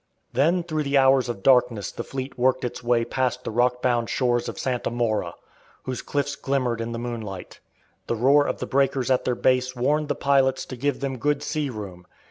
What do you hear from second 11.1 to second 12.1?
good sea room.